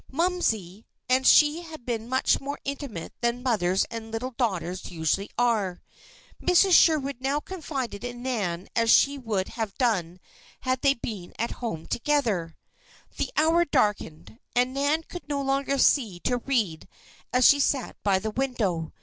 [0.11, 5.83] "Momsey" and she had been much more intimate than mothers and little daughters usually are.
[6.41, 6.71] Mrs.
[6.71, 10.19] Sherwood now confided in Nan as she would have done
[10.61, 12.57] had they been at home together.
[13.17, 16.87] The hour darkened, and Nan could no longer see to read
[17.31, 18.91] as she sat by the window.